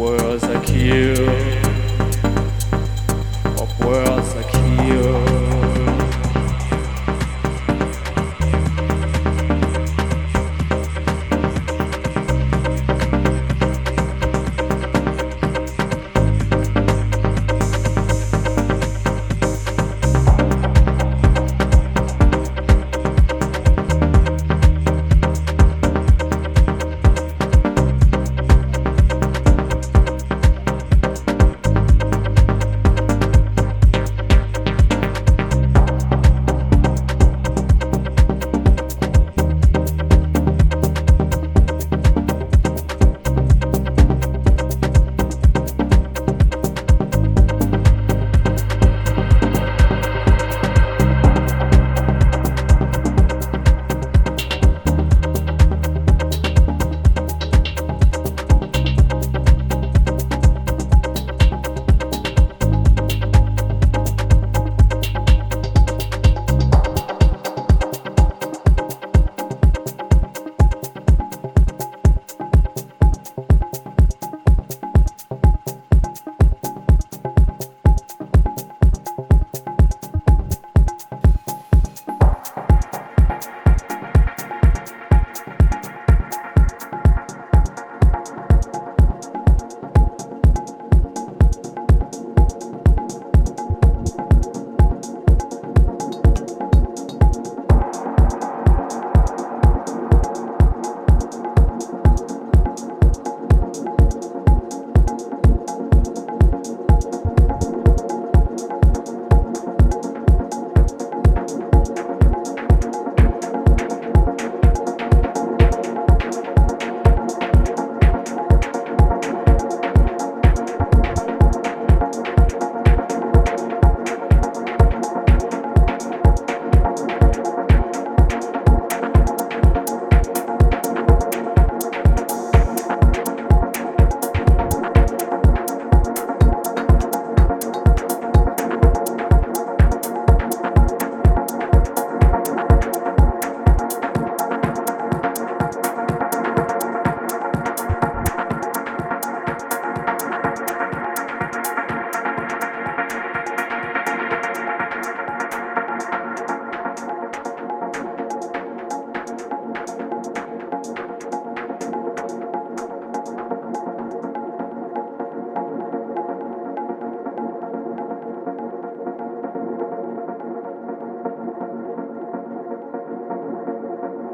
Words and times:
worlds 0.00 0.42
like 0.44 0.70
you. 0.70 1.12
Of 3.60 3.70
worlds 3.84 4.29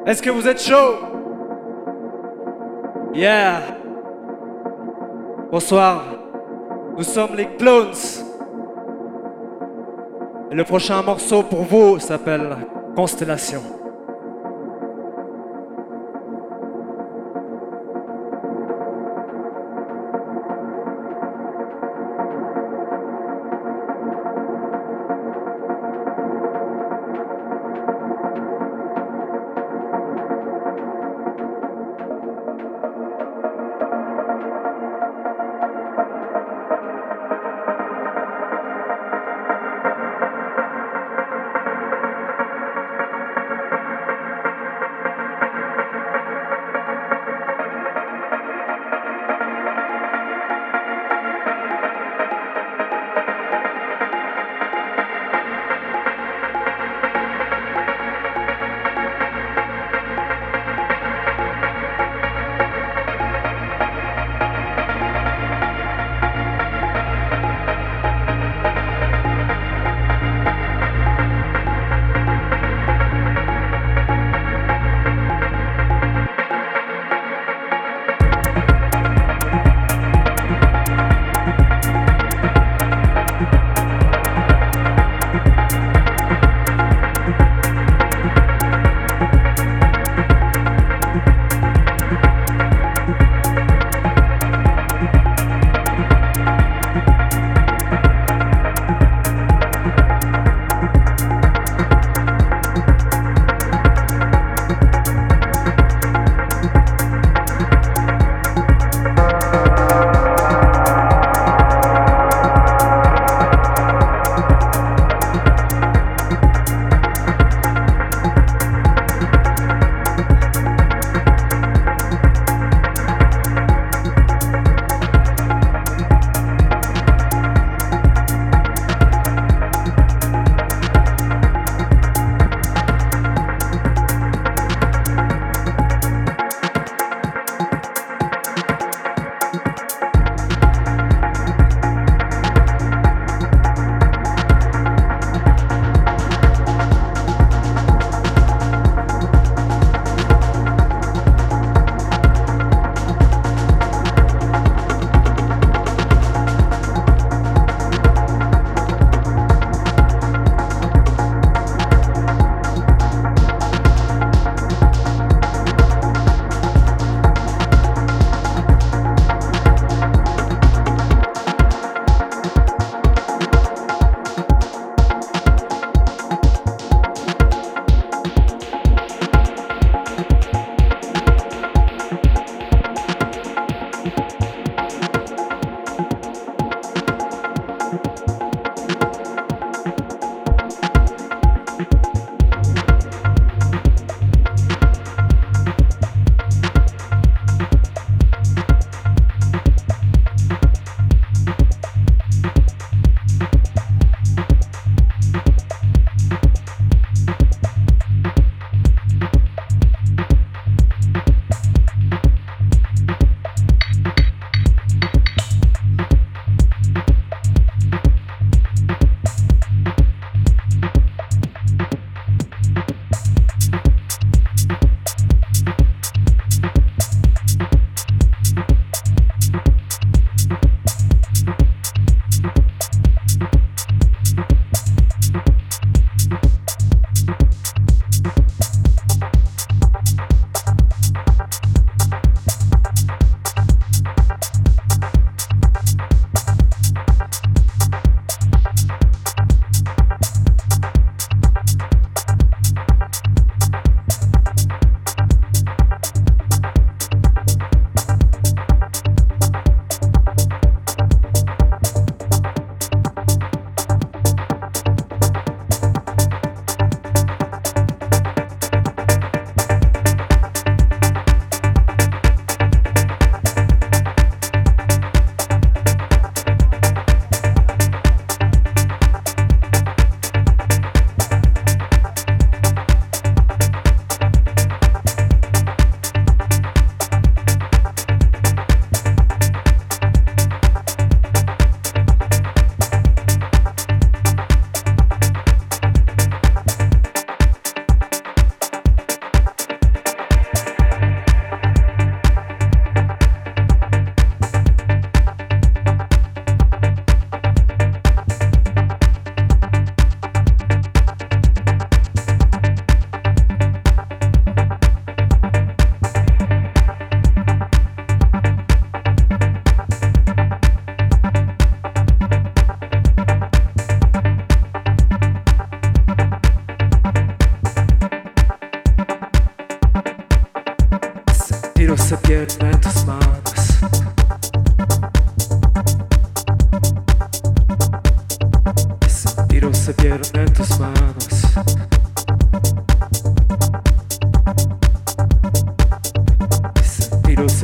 Est-ce 0.07 0.23
que 0.23 0.31
vous 0.31 0.47
êtes 0.47 0.63
chaud? 0.63 0.99
Yeah. 3.13 3.61
Bonsoir. 5.51 6.05
Nous 6.97 7.03
sommes 7.03 7.35
les 7.35 7.49
Clones. 7.57 7.91
Et 10.53 10.55
le 10.55 10.63
prochain 10.63 11.03
morceau 11.03 11.43
pour 11.43 11.63
vous 11.63 11.99
s'appelle 11.99 12.57
Constellation. 12.95 13.76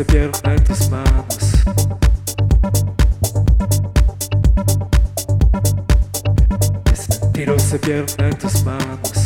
se 0.03 0.13
pierda 0.13 0.55
en 0.55 0.65
tus 0.65 0.91
manos. 0.91 1.39
Tiro 7.33 7.59
se 7.59 7.79
pierda 7.79 8.29
en 8.29 8.39
tus 8.39 8.65
manos. 8.65 9.22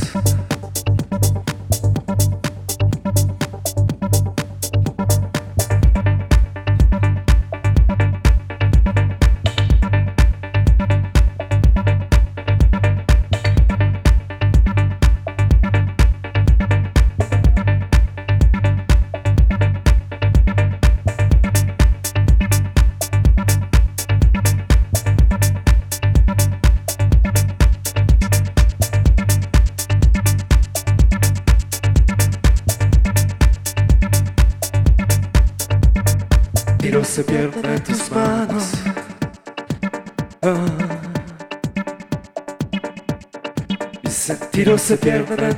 se 44.87 44.96
perde 44.96 45.37
na 45.37 45.53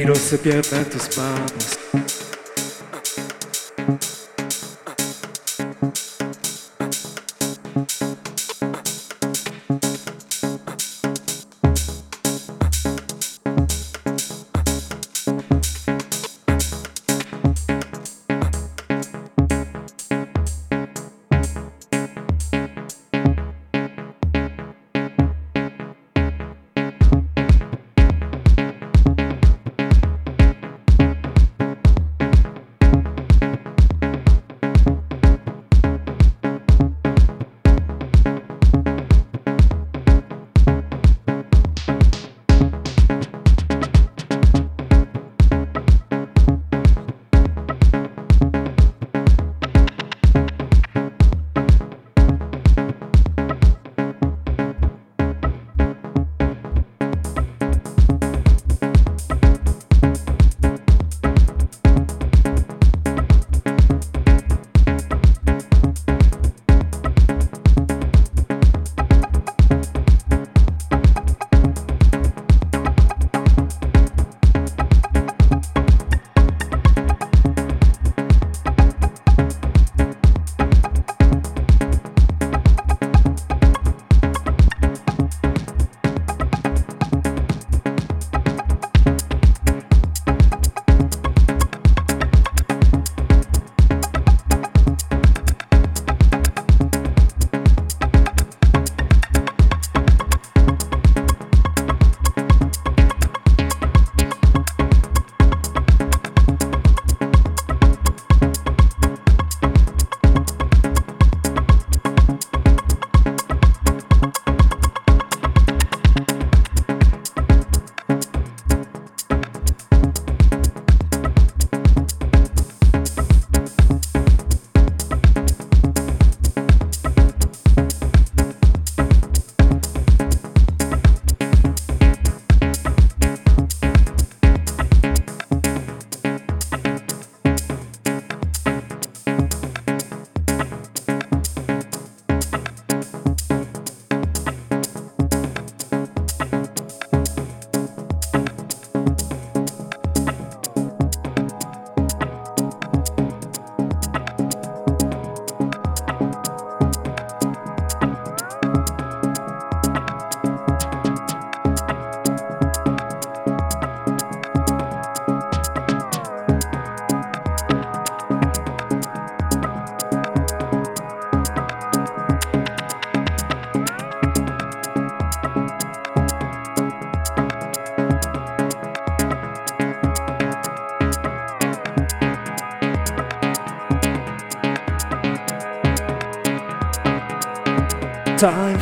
e 0.00 0.04
não 0.06 0.14
se 0.14 0.36
sabia 0.36 0.62
tantos 0.62 1.08
planos. 1.08 2.39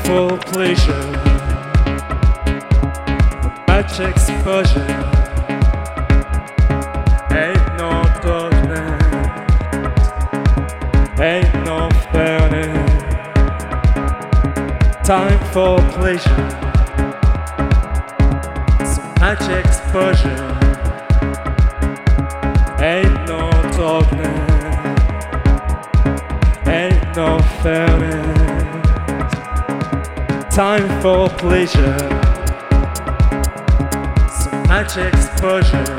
For 0.09 0.39
pleasure, 0.39 1.07
much 3.69 4.01
exposure. 4.01 4.95
Ain't 7.31 7.69
no 7.77 7.93
darkness, 8.23 9.03
ain't 11.21 11.55
no 11.67 11.91
fairness. 12.11 12.91
Time 15.07 15.41
for 15.53 15.77
pleasure, 15.99 16.49
so 18.93 19.03
much 19.21 19.47
exposure. 19.61 20.47
Ain't 22.81 23.19
no 23.29 23.51
darkness, 23.77 24.39
ain't 26.67 27.05
no 27.15 27.39
fairness 27.63 28.38
time 30.59 30.89
for 31.01 31.29
pleasure. 31.39 31.97
So 34.43 34.51
much 34.67 34.97
exposure. 34.97 35.95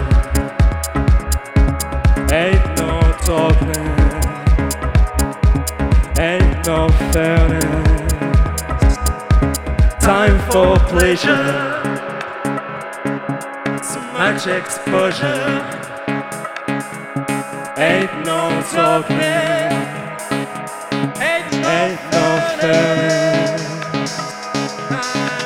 Ain't 2.29 2.67
no 2.77 2.99
talking. 3.23 3.87
Ain't 6.19 6.65
no 6.67 6.89
fairness. 7.13 8.97
Time 10.01 10.37
for 10.51 10.77
pleasure. 10.89 11.45
So 13.81 14.01
much 14.11 14.45
exposure. 14.45 15.41
Ain't 17.77 18.25
no 18.25 18.61
talking. 18.73 19.88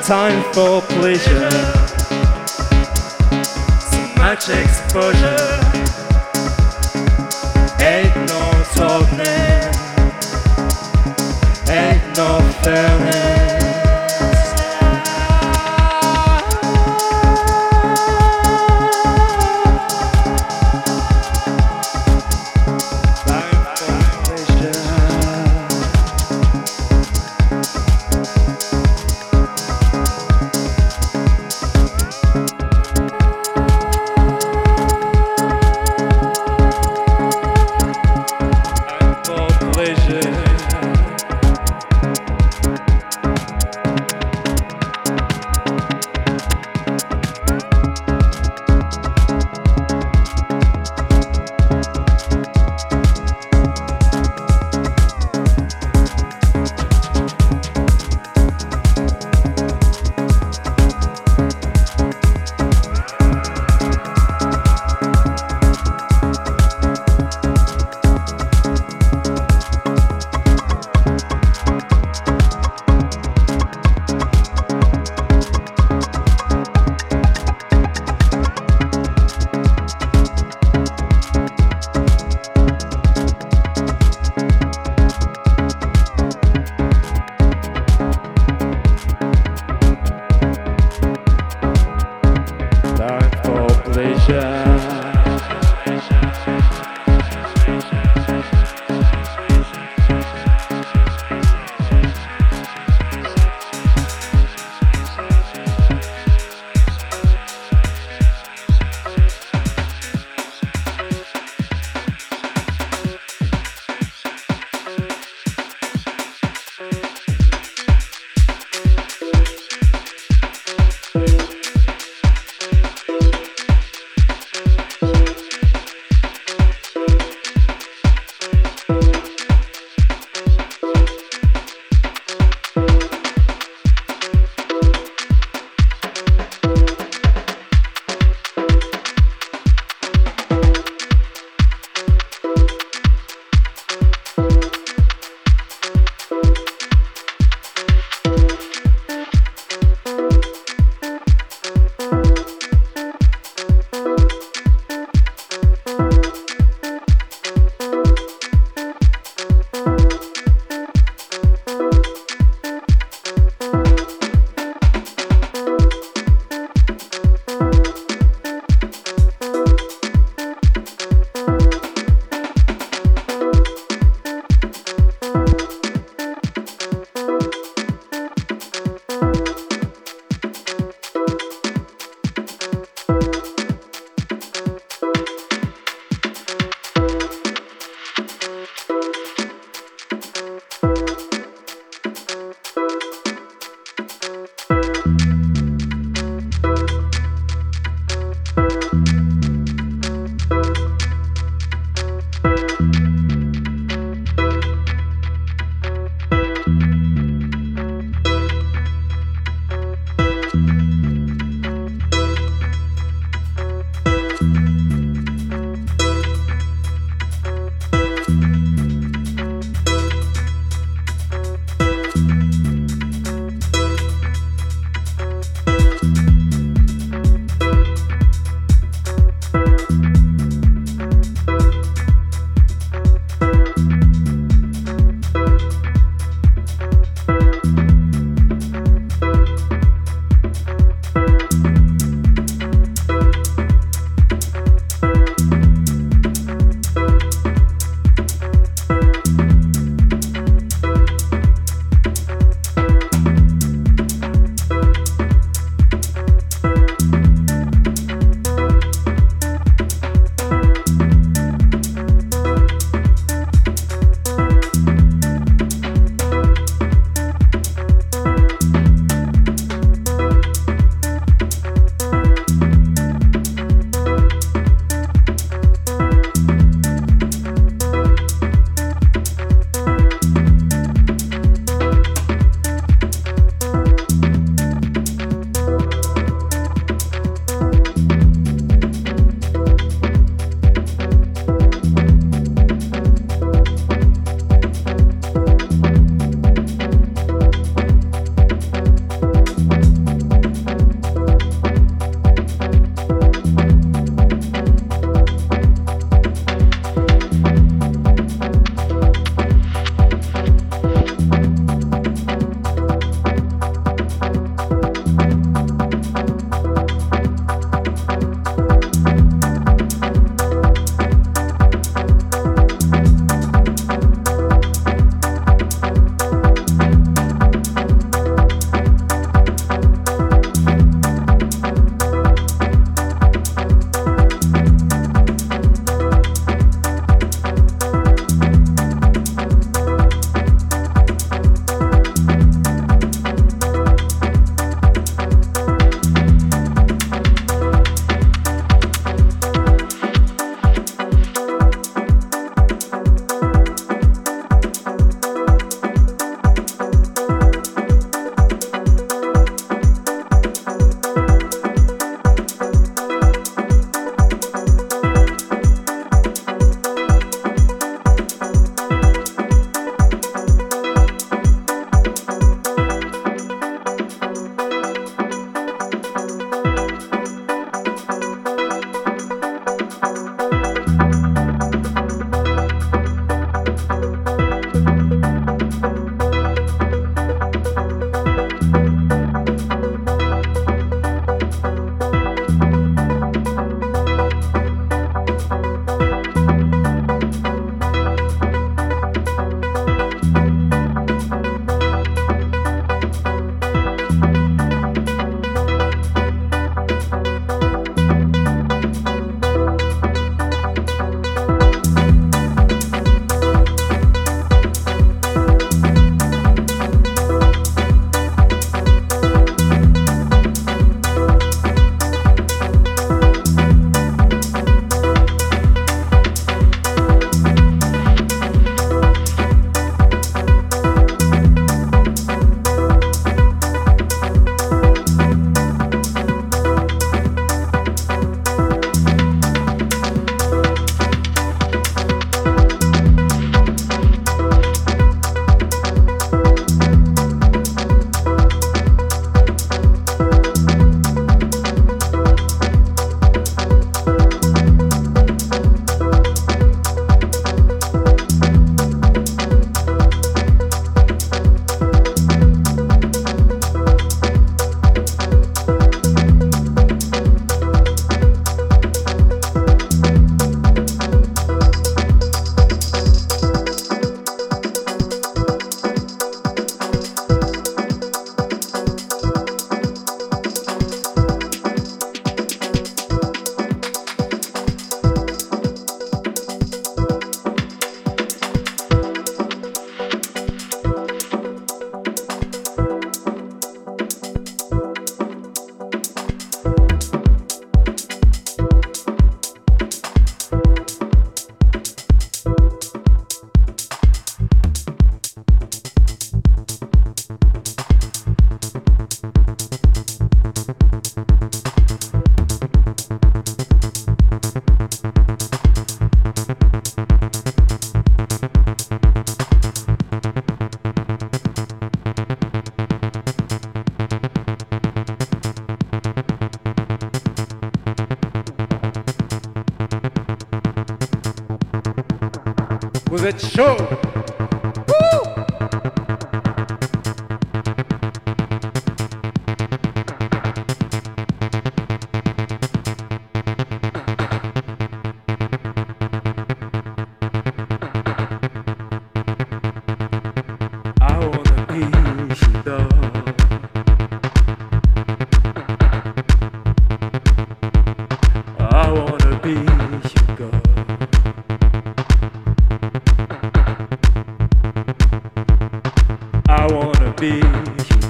Time 0.05 0.43
for 0.51 0.81
pleasure. 0.81 1.49
So 3.79 3.99
much 4.17 4.49
exposure. 4.49 5.37
Ain't 7.79 8.13
no 8.27 8.63
talking. 8.75 9.19
Ain't 9.21 9.33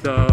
the 0.03 0.32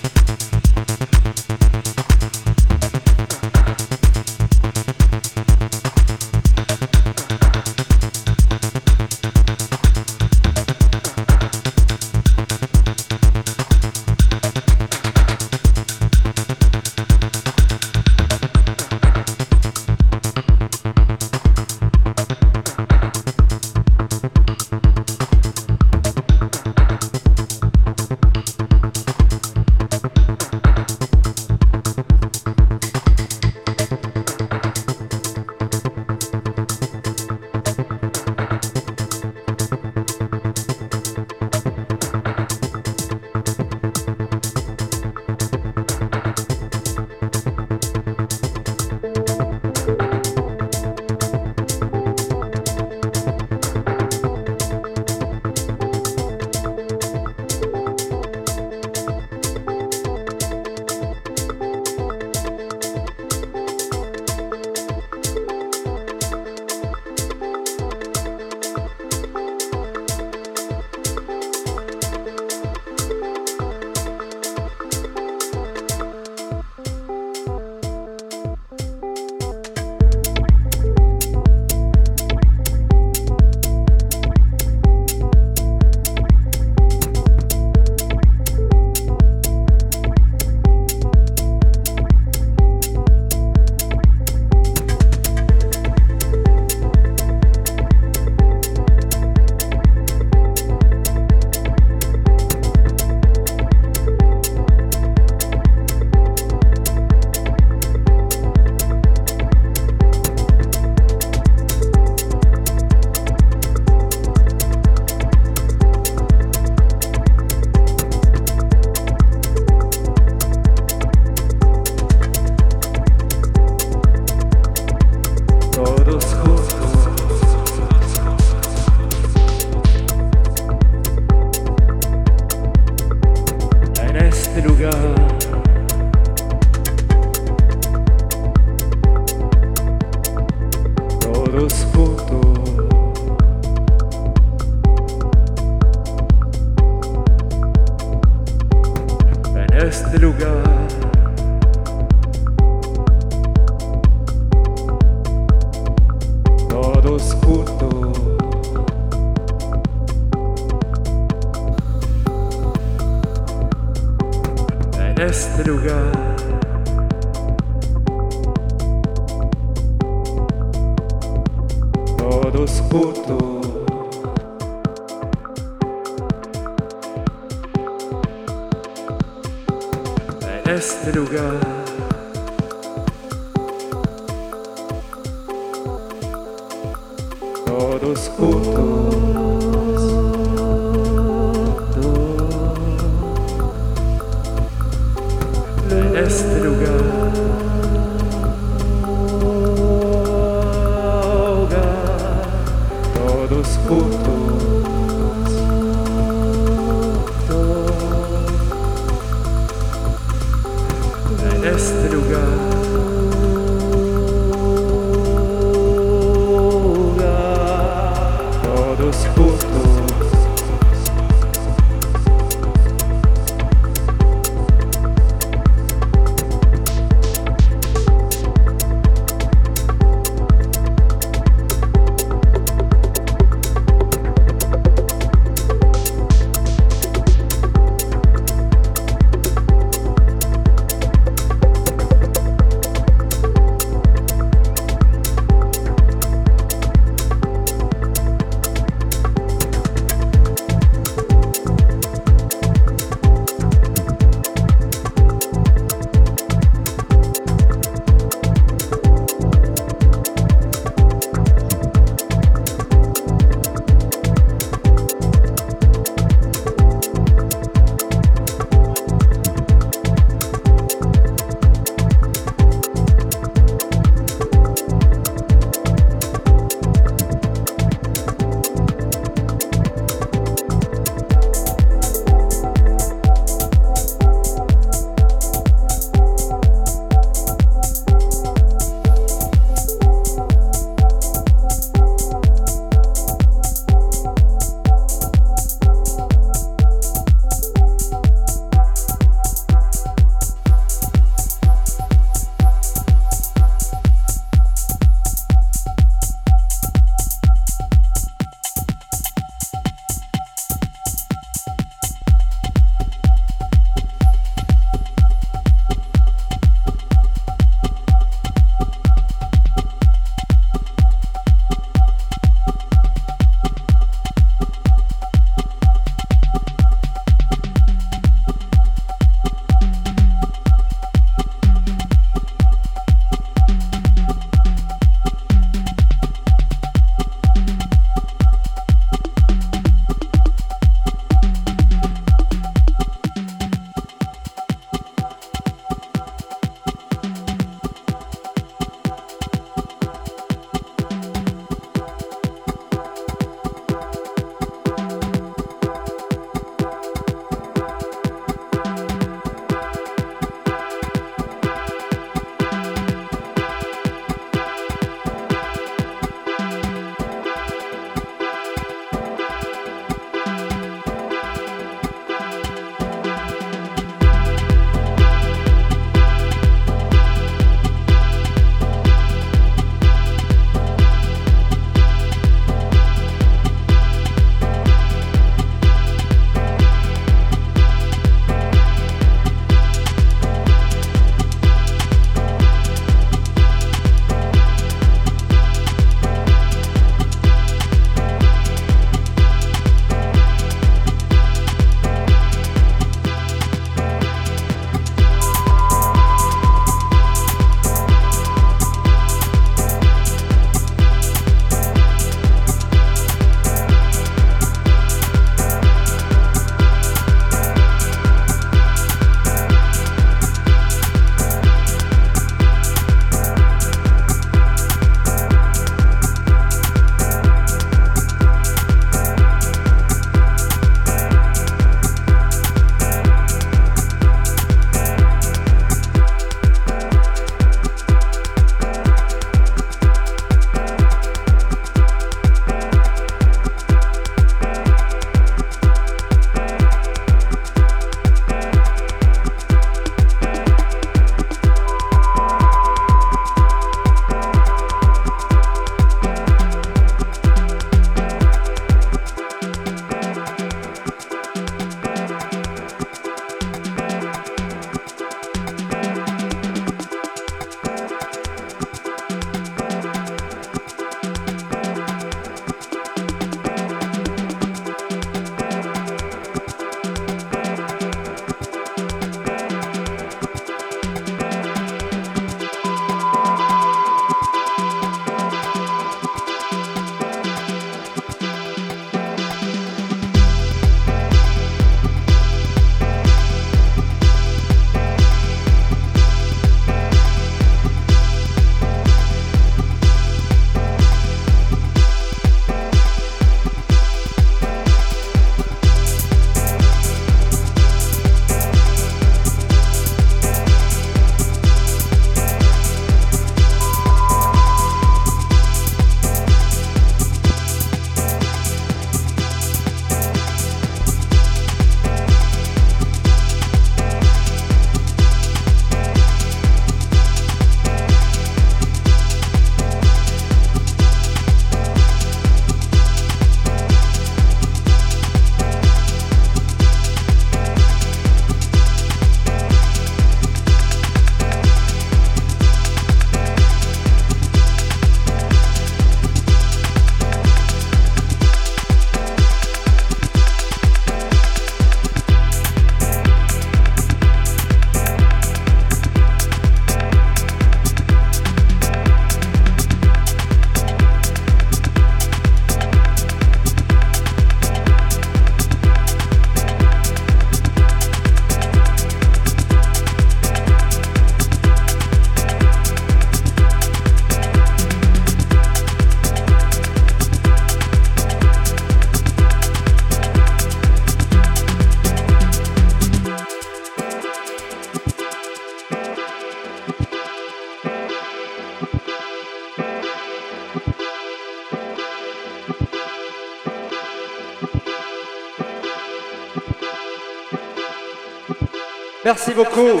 beaucoup. 599.58 600.00